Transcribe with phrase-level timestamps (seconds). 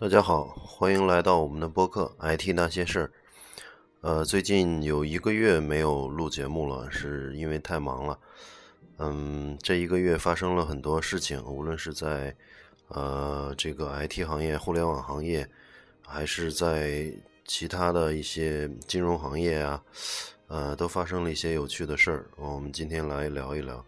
[0.00, 3.06] 大家好，欢迎来到我们的播客《IT 那些事儿》。
[4.00, 8.16] 呃，最近有一个月没有录节目了，是因为太忙了。
[8.98, 12.32] 嗯，这一个月发生了很多事情，无论是在
[12.86, 15.50] 呃这个 IT 行业、互联网行业，
[16.06, 17.12] 还是在
[17.44, 19.82] 其他的一些金融行业啊，
[20.46, 22.30] 呃，都发生了一些有趣的事儿。
[22.36, 23.84] 我们今天来聊一聊。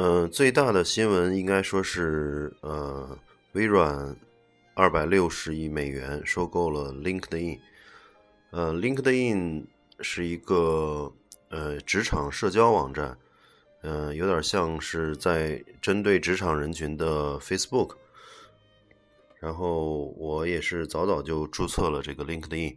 [0.00, 3.18] 嗯，最大的新闻应该说是，呃，
[3.54, 4.16] 微软
[4.74, 7.58] 二百六十亿美元收购了 LinkedIn。
[8.50, 9.66] 呃，LinkedIn
[9.98, 11.12] 是一个
[11.48, 13.18] 呃职场社交网站，
[13.82, 17.96] 嗯，有点像是在针对职场人群的 Facebook。
[19.40, 22.76] 然后我也是早早就注册了这个 LinkedIn，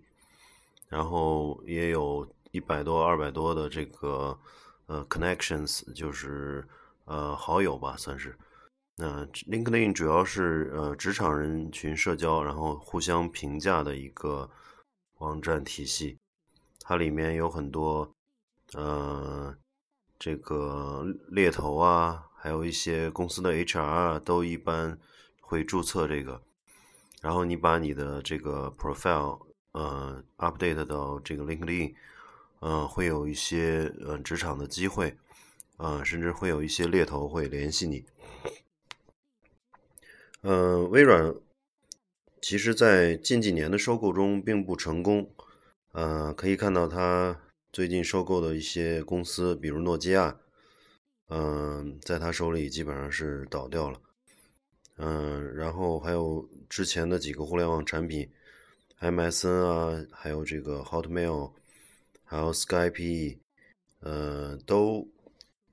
[0.89, 4.35] 然后也有一百多、二百多的这个
[4.87, 6.67] 呃 connections，就是。
[7.11, 8.37] 呃，好友吧，算是。
[8.95, 14.49] 那 LinkedIn 主要是呃职场人群社交，然后互相评价的一个
[15.17, 16.17] 网站体系。
[16.79, 18.09] 它里面有很多
[18.75, 19.53] 呃
[20.17, 24.97] 这个猎头啊，还有一些公司的 HR，都一般
[25.41, 26.41] 会注册这个。
[27.21, 31.93] 然后你把你的这个 profile 呃 update 到这个 LinkedIn，
[32.61, 35.17] 嗯，会有一些呃职场的机会。
[35.81, 38.05] 啊，甚至会有一些猎头会联系你。
[40.43, 41.33] 嗯，微软
[42.39, 45.33] 其实，在近几年的收购中并不成功。
[45.93, 47.41] 呃，可以看到它
[47.73, 50.39] 最近收购的一些公司，比如诺基亚，
[51.29, 53.99] 嗯，在他手里基本上是倒掉了。
[54.97, 58.31] 嗯，然后还有之前的几个互联网产品
[58.99, 61.53] ，MSN 啊，还有这个 Hotmail，
[62.23, 63.39] 还有 Skype，
[64.01, 65.07] 呃，都。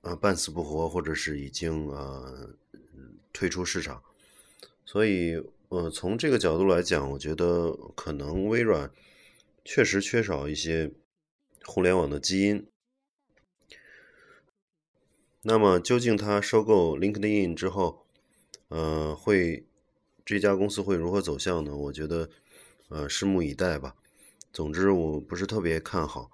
[0.00, 2.54] 呃，半死不活，或者是已经呃
[3.32, 4.00] 退出市场，
[4.84, 8.90] 所以呃从这个角度来讲，我觉得可能微软
[9.64, 10.92] 确实缺少一些
[11.64, 12.64] 互联网的基因。
[15.42, 18.06] 那么究竟它收购 LinkedIn 之后，
[18.68, 19.66] 呃会
[20.24, 21.76] 这家公司会如何走向呢？
[21.76, 22.30] 我觉得
[22.88, 23.96] 呃拭目以待吧。
[24.52, 26.30] 总之我不是特别看好，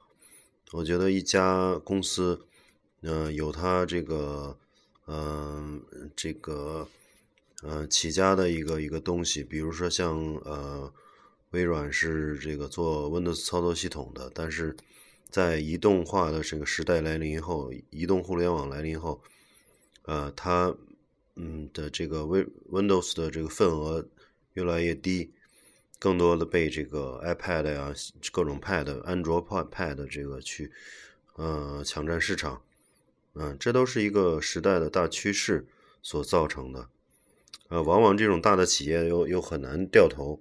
[0.73, 2.47] 我觉得一家公司。
[3.07, 4.57] 嗯，有它这个，
[5.07, 5.83] 嗯，
[6.17, 6.89] 这个，
[7.63, 10.91] 呃，起家的一个一个东西，比如说像呃，
[11.51, 14.75] 微软是这个做 Windows 操作系统的，但是
[15.29, 19.21] 在移动化的这个时代来临后，移动互联网来临后，
[20.05, 20.75] 呃，它
[21.37, 24.09] 嗯的这个 Win Windows 的这个份额
[24.55, 25.31] 越来越低，
[25.99, 27.93] 更多的被这个 iPad 呀、
[28.33, 30.73] 各种 Pad、安卓 Pad 这个去
[31.37, 32.63] 呃抢占市场。
[33.37, 35.67] 嗯，这都是一个时代的大趋势
[36.03, 36.89] 所造成的。
[37.69, 40.41] 呃，往往这种大的企业又又很难掉头，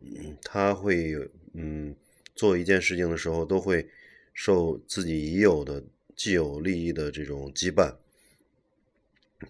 [0.00, 1.14] 嗯，他会
[1.54, 1.96] 嗯
[2.34, 3.88] 做一件事情的时候，都会
[4.34, 5.82] 受自己已有的
[6.14, 7.94] 既有利益的这种羁绊。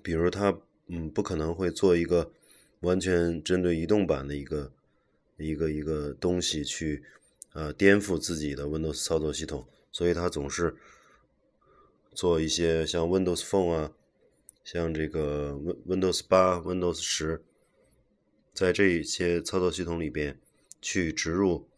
[0.00, 0.56] 比如他
[0.86, 2.30] 嗯不可能会做一个
[2.80, 4.72] 完全针对移动版的一个
[5.36, 7.02] 一个一个东西去
[7.54, 10.76] 呃颠覆自己的 Windows 操作系统，所以他总是。
[12.14, 13.92] 做一些像 Windows Phone 啊，
[14.62, 15.52] 像这个
[15.86, 17.42] Windows 八、Windows 十，
[18.52, 20.38] 在这些操作系统里边
[20.80, 21.68] 去植入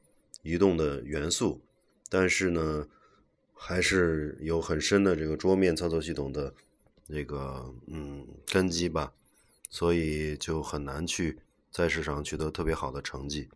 [0.42, 1.62] 移动的元素，
[2.10, 2.86] 但是呢，
[3.54, 6.54] 还是有很深的这个桌面操作系统的
[7.08, 9.12] 这个嗯根基吧，
[9.70, 11.38] 所以就很难去
[11.70, 13.48] 在市场取得特别好的成绩。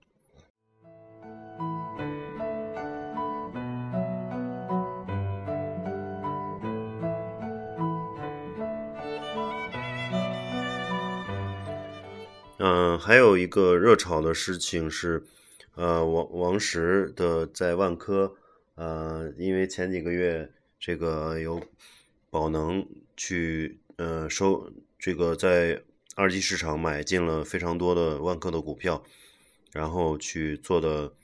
[12.62, 15.24] 嗯，还有一个热炒的事情是，
[15.76, 18.36] 呃，王王石的在万科，
[18.74, 21.62] 呃，因为前几个月这个有
[22.28, 22.86] 宝能
[23.16, 25.82] 去，呃，收这个在
[26.14, 29.02] 二级市场买进了非常多的万科的股票，
[29.72, 31.14] 然后去做的，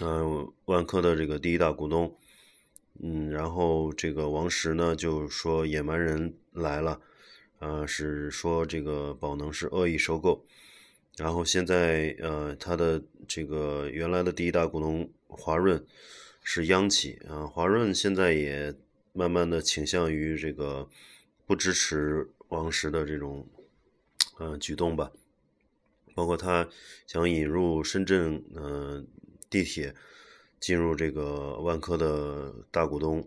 [0.00, 2.16] 嗯，万科的这个第一大股东，
[3.02, 7.00] 嗯，然后这个王石呢就说野蛮人来了。
[7.62, 10.44] 呃，是说这个宝能是恶意收购，
[11.16, 15.86] 然后现在呃，它的这个原来的第一大股东华润
[16.42, 18.74] 是央企啊，华润现在也
[19.12, 20.88] 慢慢的倾向于这个
[21.46, 23.46] 不支持王石的这种
[24.38, 25.12] 呃举动吧，
[26.16, 26.68] 包括他
[27.06, 29.04] 想引入深圳呃
[29.48, 29.94] 地铁
[30.58, 33.24] 进入这个万科的大股东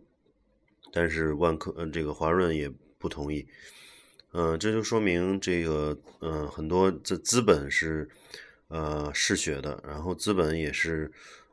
[0.91, 3.47] 但是万科呃这个华润也不同意。
[4.37, 8.09] 嗯，这就说明这个嗯很多资资本是
[8.67, 11.09] 呃嗜血的，然后资本也是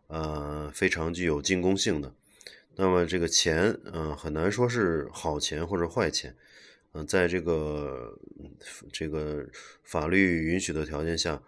[0.08, 2.12] 呃非常具有进攻性的。
[2.75, 6.34] 那么这个钱，嗯，很难说是好钱或者坏钱，
[6.93, 8.19] 嗯，在这个
[8.93, 9.46] 这个
[9.84, 11.40] 法律允许的条件下，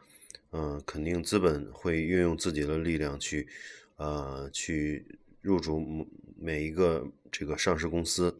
[0.53, 3.49] 嗯，肯定资本会运用自己的力量去，
[3.97, 5.05] 呃，去
[5.41, 6.07] 入主
[6.39, 8.39] 每一个这个上市公司，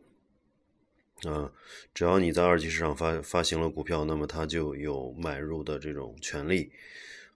[1.23, 1.51] 啊，
[1.95, 6.71] 只要你在二级市场发发行了股票，那么它就有买入的这种权利，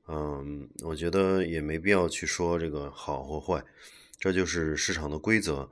[0.08, 3.64] 嗯，我觉得也没必要去说这个好或坏。
[4.18, 5.70] 这就是市场的规则，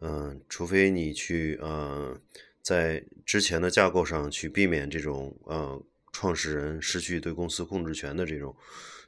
[0.00, 2.18] 嗯，除非你去呃，
[2.62, 5.80] 在之前的架构上去避免这种呃
[6.24, 8.56] 创始人失去对公司控制权的这种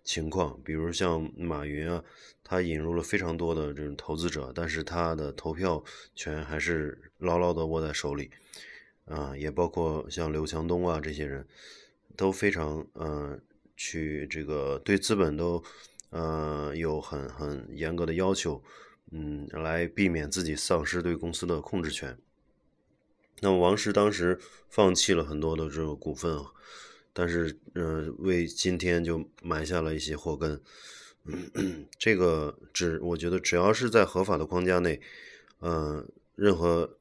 [0.04, 2.04] 情况，比如像马云啊，
[2.44, 5.82] 他引入了非常多的这种投资者，但是他的投票
[6.14, 8.30] 权还是牢牢的握在手里，
[9.06, 11.46] 啊，也包括像刘强东啊这些人，
[12.16, 13.40] 都非常呃
[13.78, 15.64] 去这个对资本都。
[16.10, 18.62] 呃，有很很严格的要求，
[19.10, 22.16] 嗯，来避免自己丧失对公司的控制权。
[23.40, 26.38] 那么王石当时放弃了很多的这个股份，
[27.18, 30.60] 但是，嗯，为今天就埋下了一些祸根。
[31.98, 35.00] 这个只我觉得只要是在合法的框架内，
[35.60, 36.98] 嗯，任何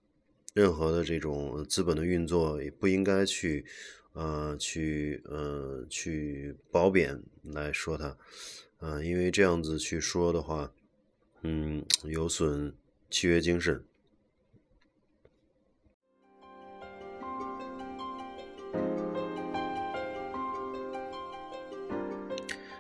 [0.53, 3.65] 任何的这种资本的运作也不应该去，
[4.13, 8.17] 呃，去，呃，去褒贬来说它。
[8.79, 10.71] 啊，因为这样子去说的话，
[11.41, 12.73] 嗯，有损
[13.09, 13.83] 契约精神。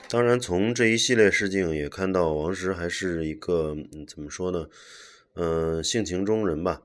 [0.07, 3.75] 当然，从这一系列事情也看到，王石还是一个
[4.07, 4.67] 怎么说呢？
[5.33, 6.81] 嗯，性情中人吧。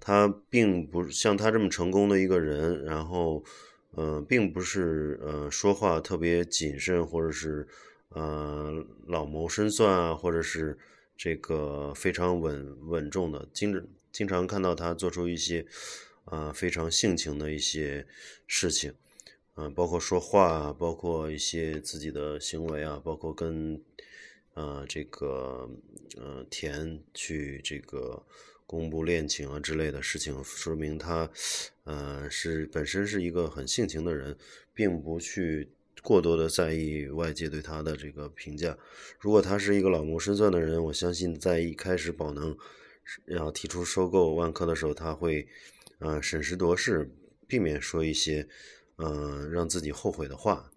[0.00, 3.42] 他并不像他这么成功的一个人，然后，
[3.96, 7.66] 嗯，并不是呃说话特别谨慎，或者是。
[8.10, 8.70] 呃，
[9.08, 10.78] 老谋深算啊，或者是
[11.16, 15.66] 这个非常稳稳重的，经经常看到他做出一些
[16.26, 18.06] 啊非常性情的一些
[18.46, 18.94] 事情，
[19.56, 23.80] 嗯，包括说话，包括一些自己的行为啊，包括跟
[24.54, 25.70] 呃这个
[26.16, 28.24] 呃田去这个
[28.66, 31.30] 公布恋情啊之类的事情，说明他
[31.84, 34.36] 呃是本身是一个很性情的人，
[34.74, 35.70] 并不去。
[36.02, 38.76] 过多的在意外界对他的这个评价。
[39.18, 42.54] 如果他是一个老谋深算的人，我相信在一开始宝能
[43.28, 45.48] 要提出收购万科的时候，他会
[46.00, 47.10] 呃审时度势，
[47.46, 48.46] 避免说一些
[48.96, 50.70] 嗯让自己后悔的话。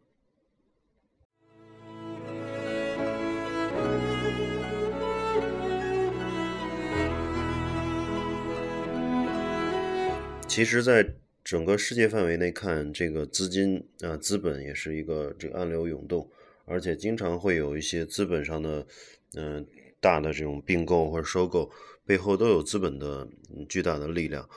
[10.47, 16.27] 其实，在整个世界范围内看，这个资金啊，资本也是一个这个暗流涌动，
[16.65, 18.87] 而且经常会有一些资本上的，
[19.35, 19.63] 嗯，
[20.01, 21.71] 大的这种并购或者收购，
[22.07, 23.27] 背后都有资本的
[23.69, 24.49] 巨大的力量，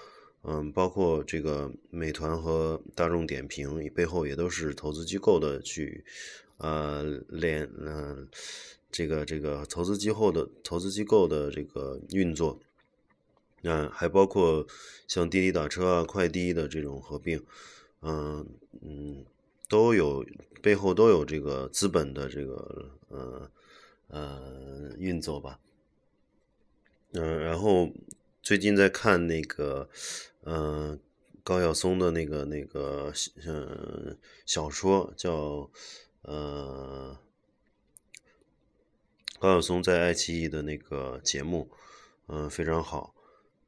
[0.42, 6.02] 嗯，包括这个美团和大众点评背后也都是投资机构的去，
[6.58, 8.26] 呃，连，嗯，
[8.90, 12.58] 这个这个投资机构的投资机构的这个运作。
[13.62, 14.66] 嗯，还包括
[15.06, 17.44] 像滴滴打车啊、快滴的这种合并，
[18.00, 18.46] 嗯
[18.80, 19.22] 嗯，
[19.68, 20.24] 都有
[20.62, 23.50] 背后都有这个资本的这个呃
[24.08, 25.60] 呃运作吧。
[27.12, 27.90] 嗯，然后
[28.42, 29.90] 最近在看那个
[30.44, 30.98] 嗯
[31.42, 33.12] 高晓松的那个那个
[33.46, 34.16] 嗯
[34.46, 35.70] 小说，叫
[36.22, 37.18] 呃
[39.38, 41.70] 高晓松在爱奇艺的那个节目，
[42.26, 43.14] 嗯非常好。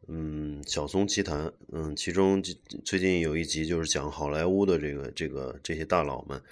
[0.09, 2.43] 嗯，小松奇谈，嗯，其中
[2.85, 6.43] 最近有一集就是讲好莱坞的这个这个这些大佬们，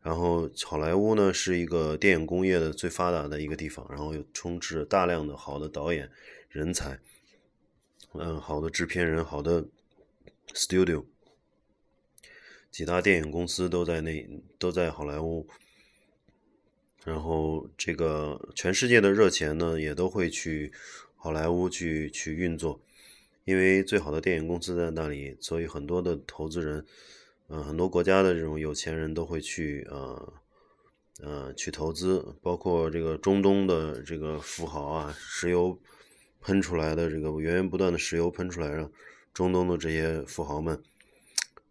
[0.00, 6.10] 然后好莱坞呢是一个电影工业的最发达的一个地方，然后又充斥着大量的好的导演
[6.48, 6.98] 人才，
[8.20, 9.64] 嗯，好的制片人，好的
[10.52, 11.04] studio，
[12.70, 15.46] 几大电影公司都在那都在好莱坞，
[17.04, 20.72] 然后这个全世界的热钱呢也都会去
[21.16, 22.80] 好莱坞去去运作。
[23.44, 26.84] 因为最好的电影公司在那里，所以很多的投资人，
[27.46, 30.32] 嗯，很多国家的这种有钱人都会去，呃，
[31.20, 35.78] 呃，去投资，包括这个中东的这个富豪啊，石油
[36.46, 38.88] 喷出来的这个源源不断的石油喷出来，让
[39.34, 40.80] 中东的这些富豪们，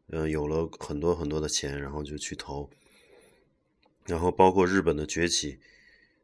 [0.10, 2.70] 嗯，有了很多很多的钱，然后就去投，
[4.06, 5.60] 然后包括日本的崛起，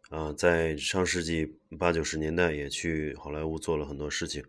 [0.09, 4.43] 啊，在上世纪八九十年代也去好莱坞做了很多事情。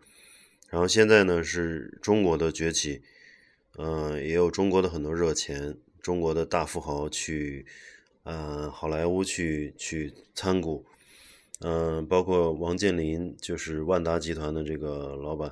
[0.69, 3.01] 然后现在呢是中国的崛起，
[3.77, 7.65] 嗯，也有中国的很多热钱，中国的大富豪去，
[8.23, 10.85] 呃，好莱坞去去参股，
[11.63, 15.51] 嗯，包括王健林，就是万达集团的这个老板，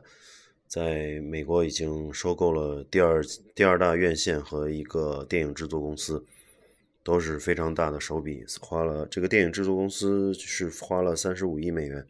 [0.68, 3.24] 在美国已经收购了第二
[3.56, 6.24] 第二大院线和一个电影制作公司。
[7.04, 12.06] 都是非常大的手笔，花了这个电影制作公司是花了三十五亿美元。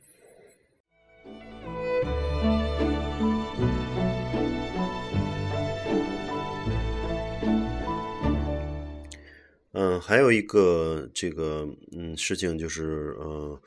[9.74, 13.62] 嗯，还有一个这个嗯事情就是，呃，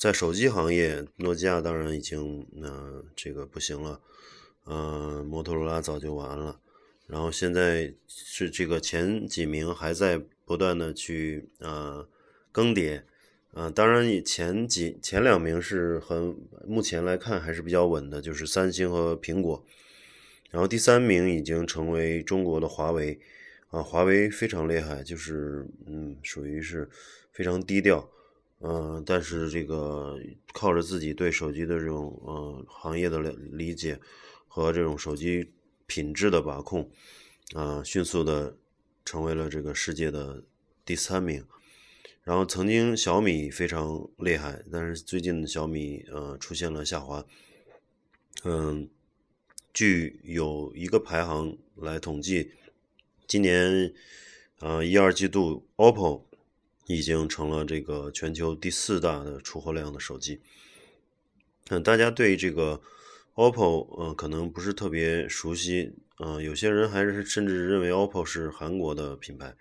[0.00, 4.00] 在手机行业，诺基亚当然已经呃这个不行了，
[4.64, 6.60] 呃，摩托罗拉早就完了，
[7.06, 10.22] 然后现在是这个前几名还在。
[10.48, 12.08] 不断的去呃
[12.52, 13.02] 更迭，
[13.52, 19.64] 啊，当然以前几前两名是很目前来看还是比较稳的，就是三星和苹果，
[20.52, 23.18] 然后第三名已经成为中国的华为，
[23.70, 26.88] 啊，华为非常厉害，就是嗯属于是
[27.32, 28.08] 非常低调，
[28.60, 30.18] 嗯，但是这个
[30.52, 33.98] 靠着自己对手机的这种呃行业的了理解
[34.48, 35.50] 和这种手机
[35.86, 36.90] 品质的把控，
[37.54, 38.56] 啊，迅速的。
[39.08, 40.42] 成为了这个世界的
[40.84, 41.46] 第三名，
[42.24, 47.24] 然后曾经小米非常厉害，但是最近小米呃出现了下滑。
[48.42, 48.90] 嗯，
[49.72, 52.50] 据有一个排行来统计，
[53.26, 53.92] 今年
[54.60, 56.22] 呃一二季度，OPPO
[56.86, 60.40] 已经成了这个全球第四大的出货量的手机。
[61.68, 62.80] 嗯，大家对这个
[63.34, 65.92] OPPO 呃可能不是特别熟悉。
[66.18, 69.54] 嗯，有些人还是甚至认为 OPPO 是韩国的品牌，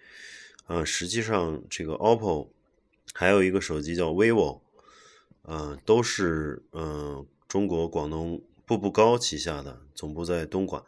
[0.67, 2.47] 啊，实际上这个 OPPO
[3.13, 4.61] 还有一个手机叫 vivo，
[5.41, 10.83] 呃，都是嗯中国广东步步高旗下的，总部在东莞，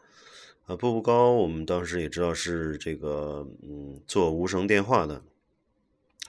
[0.67, 5.23] 啊，步步高我们当时也知道是这个嗯做无绳电话的，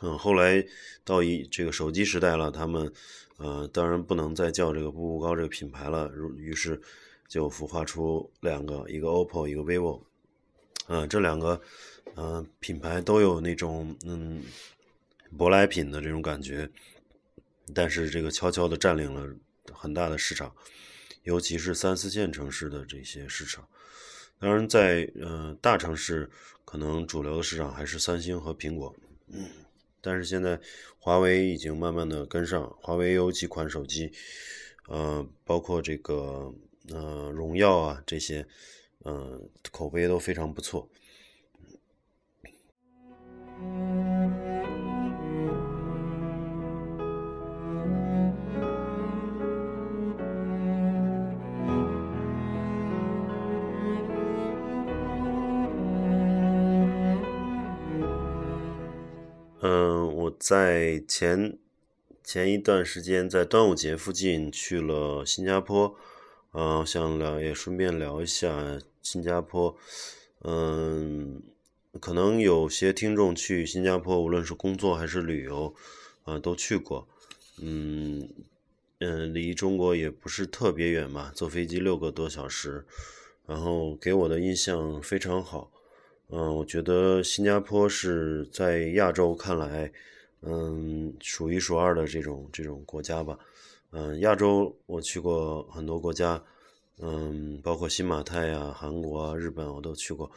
[0.01, 0.65] 嗯，后来
[1.05, 2.91] 到一这个手机时代了，他们
[3.37, 6.81] 呃当然不能再叫这个步步高这个品牌了，于是。
[7.29, 10.01] 就孵化出两个，一个 OPPO，一个 vivo，
[11.11, 11.61] 这两个，
[12.15, 14.43] 呃，品牌都有那种嗯
[15.37, 16.71] 舶来品的这种感觉，
[17.75, 19.31] 但是这个悄悄的占领了
[19.75, 20.55] 很大的市场，
[21.25, 23.69] 尤其是三四线城市的这些市场。
[24.39, 26.31] 当然，在呃大城市，
[26.65, 28.95] 可能主流的市场还是三星和苹果，
[30.01, 30.61] 但是现在
[30.99, 34.13] 华为已经慢慢的跟上，华为有几款手机，
[34.89, 36.55] 呃，包括这个。
[36.91, 38.47] 呃，荣耀啊，这些，
[39.05, 40.89] 嗯，口碑都非常不错。
[59.61, 61.59] 嗯我在前
[62.23, 65.97] 前一段时间在端午节附近去了新加坡。
[66.53, 69.77] 嗯，想聊也顺便聊一下新加坡。
[70.43, 71.43] 嗯，
[72.01, 75.75] 可能有些听众去新加坡，无论是工作还是旅游，
[76.23, 77.07] 啊，都去过。
[77.61, 78.29] 嗯
[79.01, 82.87] 嗯，离中国也不是特别远嘛，坐飞机六个多小时。
[83.47, 85.71] 然后给我的印象非常好。
[86.31, 89.91] 嗯，我觉得新加坡是在亚洲看来，
[90.43, 93.39] 嗯，数一数二的这种这种国家吧。
[93.93, 96.43] 嗯，亚洲我去过很多国家，
[96.99, 100.31] 嗯，包括新马泰呀、韩国啊、日本我都去过。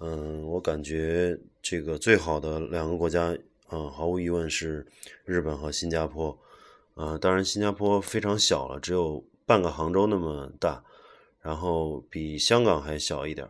[0.00, 3.36] 嗯，我感觉这个最好的两个国家，
[3.70, 4.84] 嗯，毫无疑问是
[5.24, 6.36] 日本和新加坡。
[6.94, 10.82] 啊，当然新加坡非常小了，只有半个杭州那么大，
[11.40, 13.48] 然后比香港还小一点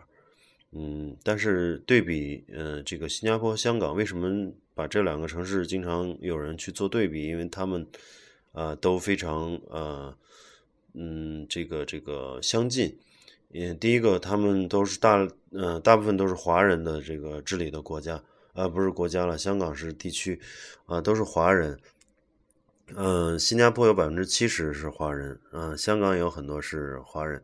[0.72, 7.26] 嗯，但是对比，呃，这个新加坡、香港，为什么把这两个城市经常有人去做对比？
[7.26, 7.86] 因为他们。
[8.52, 10.12] 啊，都非常呃，
[10.94, 12.98] 嗯，这个这个相近。
[13.52, 18.20] 嗯，第一个，他们都是大，呃，大部分都是华人的这个治理的国家，
[18.54, 20.40] 啊，不是国家了，香港是地区，
[20.86, 21.78] 啊，都是华人。
[22.96, 27.40] 嗯，新加坡有百分之七十是华人，嗯，香港有很多是华人。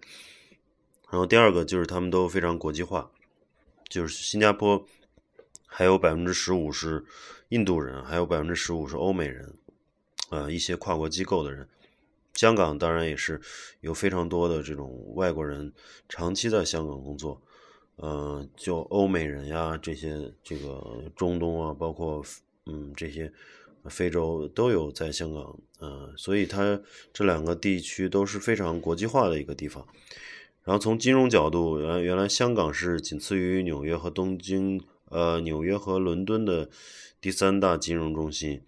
[1.10, 3.08] 然后第二个就是他们都非常国际化，
[3.88, 4.86] 就是新加坡
[5.66, 7.04] 还有百分之十五是
[7.48, 9.54] 印度人，还有百分之十五是欧美人。
[10.30, 11.68] 呃，一些跨国机构的人，
[12.32, 13.40] 香港当然也是
[13.80, 15.72] 有非常多的这种外国人
[16.08, 17.40] 长期在香港工作，
[17.96, 22.24] 呃，就欧美人呀，这些这个中东啊，包括
[22.66, 23.32] 嗯这些
[23.84, 26.80] 非洲都有在香港，呃，所以它
[27.12, 29.86] 这两个地区都是非常国际化的一个地方。
[30.64, 34.80] 然后从金融角度，原原来香港是仅次于纽约和东京，
[35.10, 36.70] 呃，纽约和伦敦的
[37.20, 38.62] 第三大金融中心。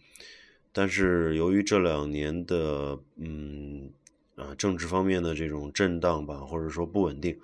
[0.72, 3.90] 但是由于这两年的，嗯，
[4.34, 7.38] 啊，政治方面的这种震荡吧，或者说不稳定，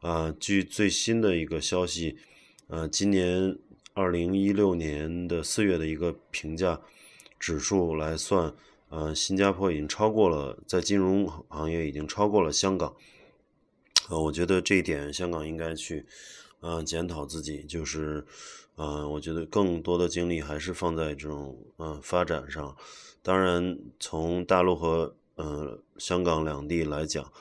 [0.00, 2.16] 啊，据最新的一个消息，
[2.66, 3.56] 呃，今年
[3.94, 6.80] 二零一六年的四月的一个评价
[7.38, 8.52] 指数来算，
[8.88, 12.92] 呃，新加坡已经超过了，在金融行业已经超过了香港。
[14.08, 16.06] 呃，我觉得这一点香港应该去，
[16.60, 18.24] 嗯，检讨自己，就是，
[18.76, 22.76] 嗯，我觉得更多的精力还是放在这种，嗯，发展上。
[23.20, 27.32] 当然，从大陆和，嗯，香港两地来讲，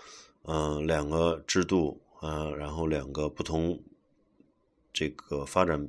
[0.45, 3.79] 嗯，两个制度，啊，然后两个不同，
[4.91, 5.87] 这个发展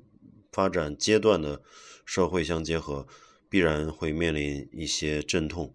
[0.53, 1.63] 发展阶段的
[2.05, 3.07] 社会相结合，
[3.49, 5.73] 必然会面临一些阵痛。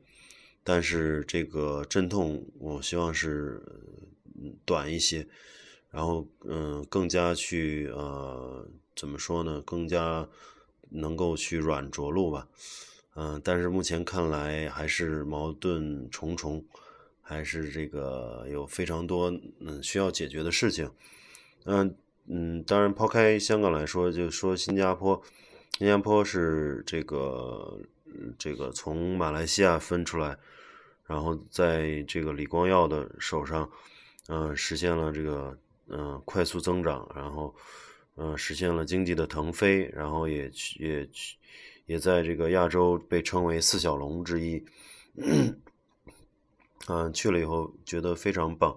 [0.63, 3.63] 但是这个阵痛，我希望是。
[4.65, 5.27] 短一些，
[5.89, 9.62] 然后嗯，更加去呃，怎么说呢？
[9.65, 10.27] 更加
[10.89, 12.48] 能够去软着陆吧，
[13.15, 16.63] 嗯，但是目前看来还是矛盾重重，
[17.22, 20.91] 还是这个有非常多嗯需要解决的事情，
[21.65, 21.96] 嗯
[22.27, 25.22] 嗯，当然抛开香港来说，就说新加坡，
[25.77, 27.80] 新加坡是这个
[28.38, 30.38] 这个从马来西亚分出来，
[31.06, 33.70] 然后在这个李光耀的手上。
[34.27, 35.57] 嗯，实现了这个
[35.88, 37.53] 嗯快速增长，然后
[38.16, 41.38] 嗯实现了经济的腾飞，然后也去也去
[41.86, 44.64] 也在这个亚洲被称为四小龙之一。
[46.88, 48.75] 嗯，去了以后觉得非常棒，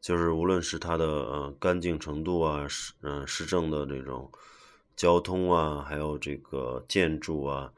[0.00, 2.66] 就是无论是它的呃干净程度啊，
[3.02, 4.30] 嗯市政的这种
[4.96, 7.72] 交通啊，还有这个建筑啊，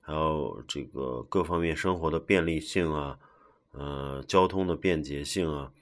[0.00, 3.18] 还有这个各方面生活的便利性啊，
[3.72, 5.72] 呃交通的便捷性啊。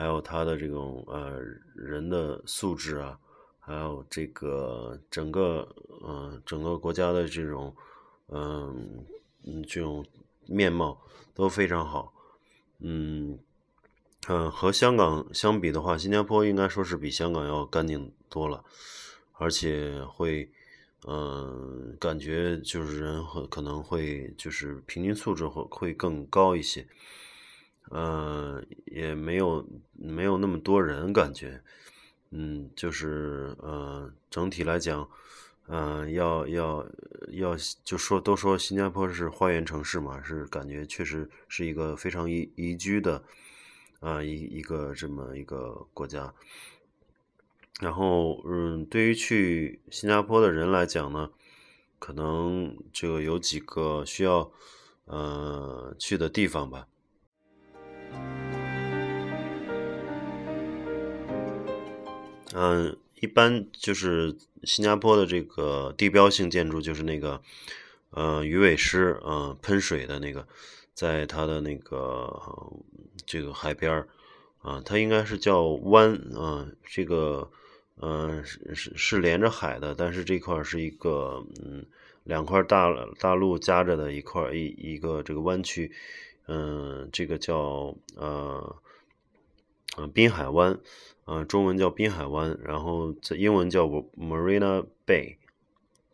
[0.00, 1.38] 还有他的这种呃
[1.74, 3.18] 人的素质啊，
[3.58, 5.68] 还有这个整个
[6.02, 7.76] 嗯整个国家的这种
[8.28, 9.04] 嗯
[9.44, 10.02] 嗯这种
[10.46, 10.98] 面貌
[11.34, 12.14] 都非常好，
[12.78, 13.38] 嗯
[14.26, 18.64] 嗯和香港相比的话，新加坡应该说是比香港要干净多了，
[19.34, 20.50] 而且会
[21.06, 26.86] 嗯感觉就是人可能会就是平均素质会会更高一些。
[27.90, 31.60] 呃，也没有没有那么多人感觉，
[32.30, 35.08] 嗯，就是呃，整体来讲，
[35.66, 36.86] 嗯，要要
[37.32, 43.22] 要就说都说新加坡是花园城市嘛，是感觉确实是一个非常宜宜居的
[43.98, 46.32] 啊一一个这么一个国家。
[47.80, 51.30] 然后，嗯，对于去新加坡的人来讲呢，
[51.98, 54.52] 可能这个有几个需要
[55.06, 56.86] 呃去的地方吧。
[62.52, 67.40] 嗯，一般就是新加坡的这个地标性建筑，就是那个
[68.10, 70.46] 呃鱼尾狮，呃喷水的那个，
[70.92, 72.28] 在它的那个
[73.24, 74.08] 这个海边儿
[74.62, 77.50] 啊，它应该是叫湾啊，这个
[77.96, 81.86] 呃是是连着海的，但是这块是一个嗯
[82.24, 85.90] 两块大大陆夹着的一块一一个这个湾区，
[86.46, 88.76] 嗯，这个叫呃
[89.96, 90.78] 嗯滨海湾。
[91.26, 95.36] 啊，中文叫滨海湾，然后在英文叫 Marina Bay，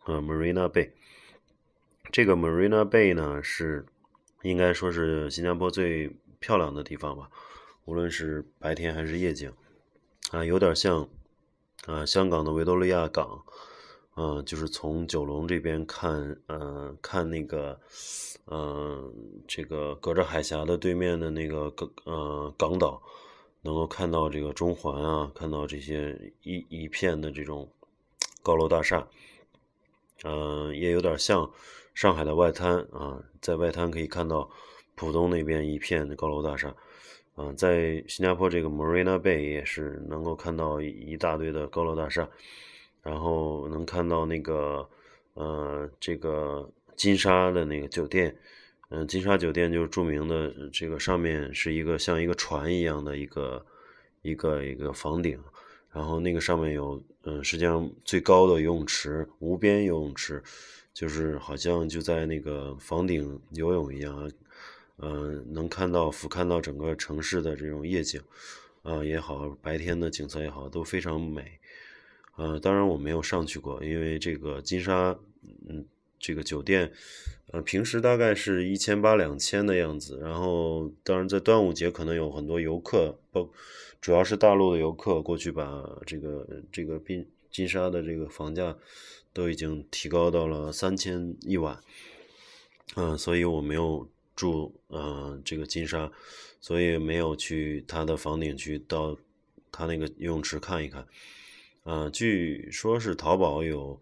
[0.03, 0.91] 啊，Marina Bay。
[2.11, 3.87] 这个 Marina Bay 呢，是
[4.43, 7.31] 应该说是新加坡最漂亮的地方吧，
[7.85, 9.51] 无论是白天还是夜景，
[10.29, 11.09] 啊，有点像
[11.87, 13.43] 啊香港的维多利亚港，
[14.17, 17.79] 嗯，就是从九龙这边看，嗯，看那个，
[18.47, 19.13] 嗯，
[19.47, 23.01] 这个隔着海峡的对面的那个港，呃，港岛。
[23.63, 27.69] 能够看到这个中环啊，看到这些一一片的这种
[28.41, 29.05] 高楼大厦，
[30.23, 31.51] 嗯，也有点像
[31.93, 34.49] 上海的外滩啊，在外滩可以看到
[34.95, 36.73] 浦东那边一片的高楼大厦，
[37.35, 42.29] 嗯，在新加坡这个 Marina Bay 也是能够看到一大堆的高楼大厦，
[43.07, 44.85] 然后能看到那个
[45.35, 48.35] 呃这个金沙的那个酒店。
[48.89, 53.65] 嗯，金沙酒店就是著名的，这个上面是一个像一个船一样的一个
[54.21, 55.37] 一个一个房顶，
[55.91, 60.41] 然后那个上面有，嗯，实际上最高的游泳池，无边游泳池，
[60.93, 64.31] 就是好像就在那个房顶游泳一样，
[64.99, 68.21] 嗯，能看到俯瞰到整个城市的这种夜景，
[68.83, 71.59] 啊也好，白天的景色也好，都非常美，
[72.37, 75.19] 呃，当然我没有上去过，因为这个金沙，
[75.67, 75.85] 嗯。
[76.19, 76.91] 这个酒店，
[77.51, 80.19] 呃，平时大概是一千八两千的样子。
[80.19, 83.47] 然后，当然在端午节可能有很多游客，包
[84.01, 88.75] 主要是大陆的游客过去，把这个这个金金沙的这个房价
[89.31, 91.79] 都已经提高到了三千一晚。
[92.95, 96.11] 嗯，所以我没有住呃这个金沙，
[96.59, 99.15] 所以没有去他的房顶去到
[99.71, 101.07] 他那个游泳池看一看。
[101.89, 103.99] 嗯，据说是淘宝有。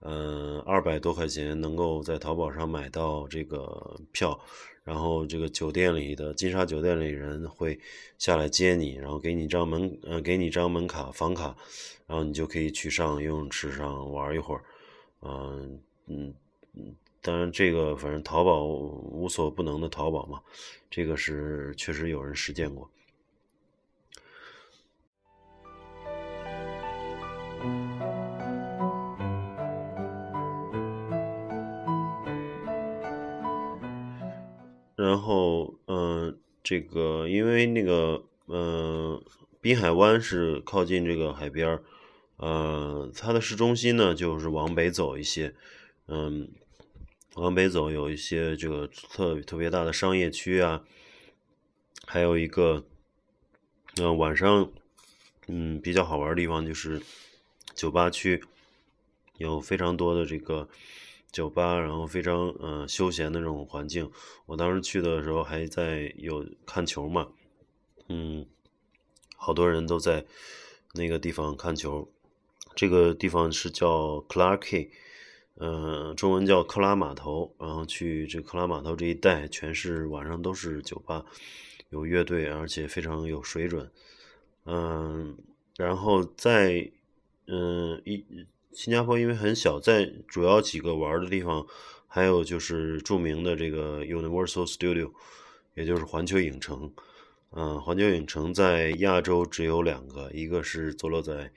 [0.00, 4.38] 嗯，二百多块钱能够在淘宝上买到这个票，
[4.84, 7.76] 然后这个酒店里的金沙酒店里人会
[8.16, 11.56] 下来接你，然后给你一张门，呃，给你一张门卡房卡，
[12.06, 14.62] 然后你就可以去上游泳池上玩一会儿。
[15.22, 16.32] 嗯嗯
[16.74, 20.40] 嗯，当然这个反正淘宝无所不能的淘宝嘛，
[20.88, 22.88] 这个是确实有人实践过。
[35.08, 39.24] 然后，嗯，这个因为那个，嗯，
[39.58, 41.82] 滨海湾是靠近这个海边儿，
[42.36, 45.54] 呃，它的市中心呢就是往北走一些，
[46.08, 46.50] 嗯，
[47.36, 50.84] 往北走有一些这个特特别大的商业区啊，
[52.04, 52.84] 还有一个，
[53.96, 54.70] 嗯，晚上，
[55.46, 57.00] 嗯，比较好玩的地方就是
[57.74, 58.44] 酒吧区，
[59.38, 60.68] 有非常多的这个。
[61.30, 64.10] 酒吧，然后非常嗯休闲的这种环境。
[64.46, 67.28] 我当时去的时候还在有看球嘛，
[68.08, 68.46] 嗯，
[69.36, 70.24] 好多人都在
[70.94, 72.10] 那个地方看球。
[72.74, 74.88] 这个地方是叫 Clark，
[75.56, 77.54] 嗯，中文叫克拉码头。
[77.58, 81.26] 然后去这克拉码头这一带，全是晚上都是酒吧，
[81.90, 83.90] 有乐队，而且非常有水准。
[84.64, 85.36] 嗯，
[85.76, 86.90] 然后在
[87.46, 88.24] 嗯一。
[88.72, 91.66] 新加坡因为很小，在主要几个玩的地方，
[92.06, 95.12] 还有就是著名的这个 Universal Studio，
[95.74, 96.92] 也就是环球影城。
[97.50, 101.50] 嗯，环球影城在亚洲只有两个，一个是坐落在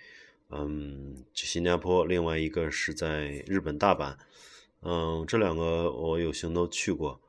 [0.50, 4.16] 嗯新加坡，另外一个是在日本大阪。
[4.82, 7.20] 嗯，这两个我有幸都去过。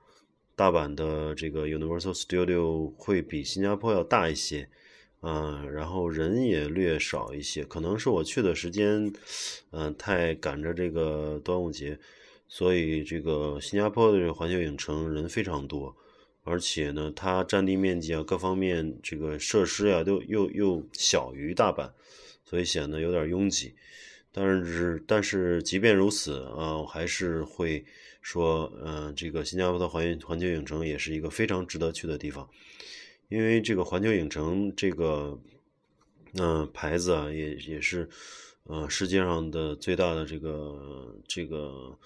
[0.54, 4.68] 大阪的这个 Universal Studio 会比新加坡要大一些。
[5.22, 9.12] 嗯，然后人也略少一些，可能是我去的时间，
[9.70, 11.96] 嗯，太赶着这个端午节，
[12.48, 15.96] 所以这个新加坡的这个环球影城人非常多，
[16.42, 21.88] 而且呢，它占地面积啊，各方面这个设施呀，都又又小于大阪，
[22.44, 23.74] 所以显得有点拥挤。
[24.32, 27.84] 但是，但是即便如此啊，我还是会
[28.22, 32.48] 说，嗯，这个新加坡的环环球影城也是一个非常值得去的地方。
[33.32, 35.38] 因为这个环球影城这个，
[36.34, 38.06] 嗯，牌子啊，也也是，
[38.64, 41.98] 呃，世界上的最大的这个这个，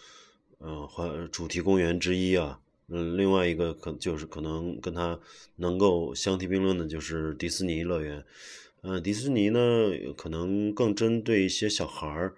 [0.58, 2.60] 呃，环主题公园之一啊。
[2.86, 5.18] 嗯，另外一个可就是可能跟它
[5.56, 8.24] 能够相提并论的，就是迪士尼乐园。
[8.82, 9.58] 嗯，迪士尼呢，
[10.16, 12.36] 可能更针对一些小孩儿，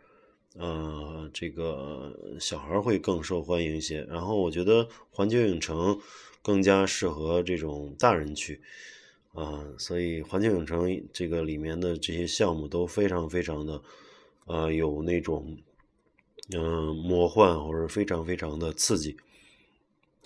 [0.56, 4.02] 呃，这个小孩儿会更受欢迎一些。
[4.04, 6.00] 然后我觉得环球影城。
[6.48, 8.58] 更加适合这种大人去，
[9.34, 13.82] 啊，所以环球影城这个里面的这些项目都非常非常的，
[14.46, 15.58] 呃，有那种，
[16.56, 19.14] 嗯，魔幻或者非常非常的刺激，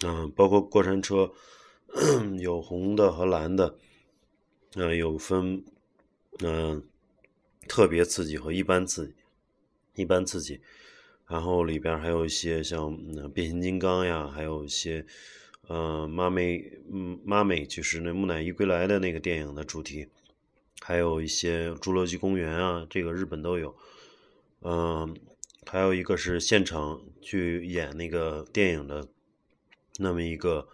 [0.05, 1.33] 嗯，包括过山车，
[2.39, 3.77] 有红的和蓝的，
[4.77, 5.65] 嗯，有分，
[6.39, 6.85] 嗯，
[7.67, 9.15] 特别刺激和一般刺激，
[9.97, 10.61] 一般刺激，
[11.27, 12.97] 然后里边还有一些像
[13.35, 15.05] 变形金刚呀，还有一些。
[15.73, 20.07] 呃，妈美，嗯，妈美就是那木乃伊归来的那个电影的主题，
[20.83, 23.75] 还有一些侏罗纪公园啊，这个日本都有。
[24.61, 25.17] 嗯，
[25.65, 29.09] 还有一个是现场去演那个电影的
[29.99, 30.69] 那么一个，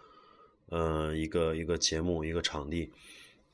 [0.66, 2.90] 呃，一个一个节目，一个场地。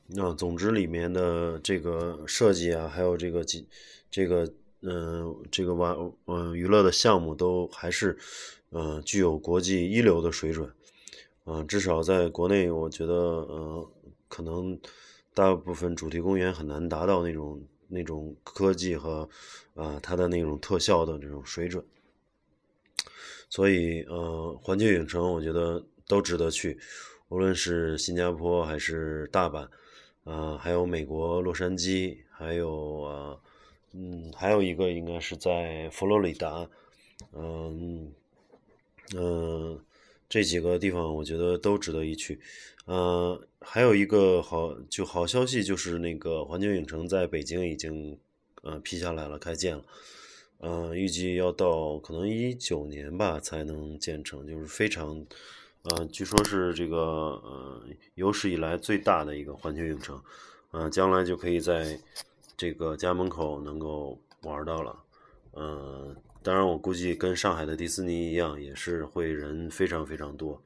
[0.06, 3.68] 那总之里面的这个设计啊，还有这个几
[4.10, 8.16] 这个嗯这个玩嗯娱乐的项目都还是
[8.70, 10.72] 嗯具有国际一流的水准。
[11.46, 13.90] 嗯，至少在国内，我觉得，呃，
[14.28, 14.78] 可能
[15.34, 19.28] 大部分主题公园很难达到那种那种科技和
[19.74, 21.84] 啊它的那种特效的这种水准。
[23.50, 26.78] 所以，呃，环球影城我觉得都值得去，
[27.28, 29.68] 无论是新加坡还是大阪，
[30.24, 33.36] 啊，还有美国洛杉矶，还有啊，
[33.92, 36.66] 嗯，还有一个应该是在佛罗里达，
[37.34, 38.10] 嗯，
[39.14, 39.78] 嗯。
[40.28, 42.40] 这几个地方我觉得都值得一去，
[42.86, 48.18] 呃，还有一个好就好消息就是那个环球影城在北京已经
[48.62, 49.84] 呃批下来了，开建了，
[50.58, 55.24] 呃，预计要到可能一九年吧才能建成，就是非常，
[55.82, 57.82] 呃，据说是这个呃
[58.14, 60.20] 有史以来最大的一个环球影城，
[60.70, 61.98] 呃，将来就可以在
[62.56, 64.96] 这个家门口能够玩到了，
[65.52, 70.62] 呃，当然我估计跟上海的迪士尼一样，也是会人非常非常多。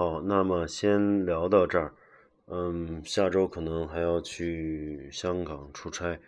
[0.00, 1.92] 好，那么先聊到这儿。
[2.46, 6.18] 嗯，下周可能还要去香港出差。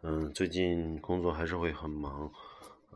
[0.00, 2.32] 嗯，最近工作还是会很忙。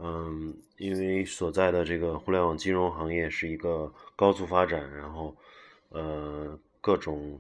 [0.01, 5.37] 嗯，因为所在的这个互联网金融行业是一个高速发展，然后
[5.91, 7.39] 呃各种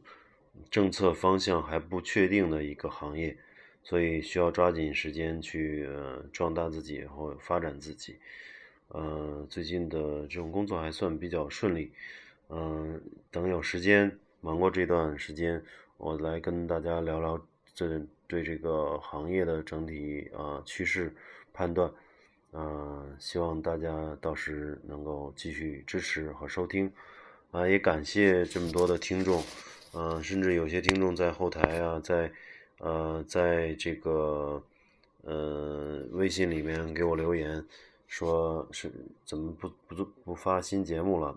[0.70, 3.34] 政策方向还不确定的一个行业，
[3.82, 8.18] 所以需要抓紧时间去呃壮大自己，然后发展自己。
[8.88, 11.90] 呃，最近的这种工作还算比较顺利，
[12.48, 15.62] 嗯，等有时间忙过这段时间，
[15.96, 17.40] 我来跟大家聊聊
[17.74, 21.14] 这对这个行业的整体啊趋势
[21.52, 21.90] 判断，
[22.52, 26.92] 嗯，希望大家到时能够继续支持和收听，
[27.50, 29.42] 啊，也感谢这么多的听众，
[29.94, 32.30] 嗯，甚至有些听众在后台啊，在
[32.78, 34.62] 呃，在这个
[35.22, 37.64] 呃微信里面给我留言。
[38.06, 38.92] 说是
[39.24, 41.36] 怎么不不不发新节目了？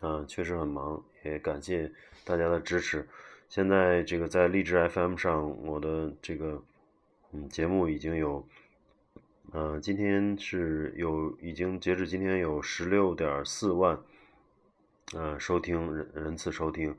[0.00, 1.90] 啊，确实很忙，也感谢
[2.24, 3.08] 大家的支持。
[3.48, 6.62] 现在这个在荔枝 FM 上，我的这个
[7.32, 8.46] 嗯节目已经有，
[9.52, 13.98] 嗯，今天是有已经截止今天有十六点四万，
[15.14, 16.94] 嗯，收听人人次收听，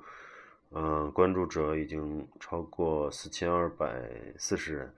[0.72, 4.94] 嗯，关注者已经超过四千二百四十人，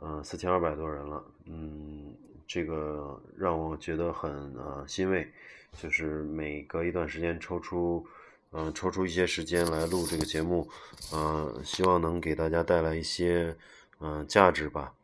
[0.00, 2.14] 嗯，四千二百多人了，嗯。
[2.50, 5.30] 这个让我觉得很呃欣慰，
[5.76, 8.06] 就是每隔一段时间抽出，
[8.52, 10.66] 嗯，抽出一些时间来录这个节目，
[11.12, 13.54] 嗯，希望能给大家带来一些
[14.00, 14.94] 嗯价值吧，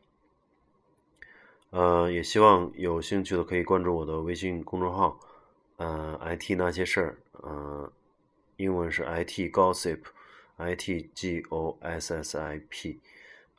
[1.69, 5.19] 呃，也希望有兴趣的可以关注我的微信公众号，
[5.77, 7.91] 嗯，IT 那些事儿，嗯，
[8.57, 12.99] 英文是 IT Gossip，I T G O S S I P。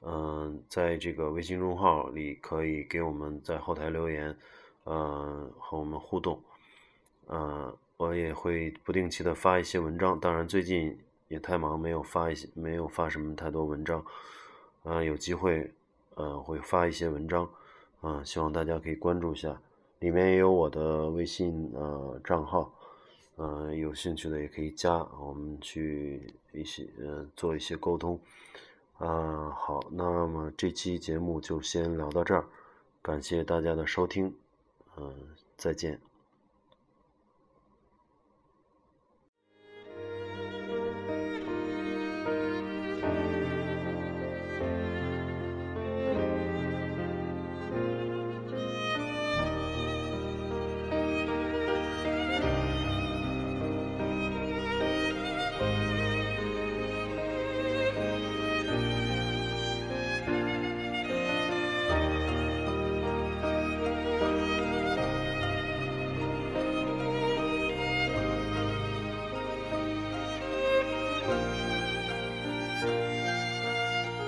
[0.08, 4.36] 嗯，在这个微信公众号里可以给我们在后台留言，
[4.84, 6.40] 嗯，和我们互动，
[7.26, 14.06] 嗯，我也会不定期的发一些文章，当然最近也太忙，没有发一些，没有发什么太多文章，
[14.84, 15.68] 嗯，有机会，
[16.14, 17.50] 嗯，会发一些文章，
[18.02, 19.60] 嗯，希望大家可以关注一下，
[19.98, 22.72] 里面也有我的微信呃账号，
[23.38, 28.20] 嗯，有兴趣的也可以加，我们去一些嗯做一些沟通。
[28.98, 32.46] 啊，好，那么这期节目就先聊到这儿，
[33.02, 34.34] 感谢大家的收听，
[34.96, 35.14] 嗯，
[35.56, 36.00] 再见。